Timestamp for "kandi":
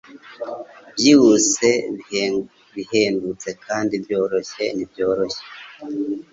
3.65-3.93